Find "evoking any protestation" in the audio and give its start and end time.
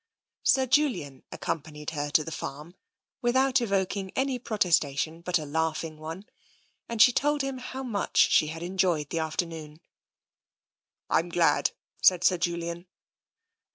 3.61-5.21